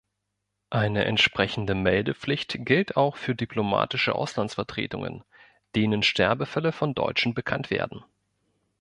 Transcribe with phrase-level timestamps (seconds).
[0.71, 5.23] Eine entsprechende Meldepflicht gilt auch für diplomatische Auslandsvertretungen,
[5.75, 8.03] denen Sterbefälle von Deutschen bekannt werden.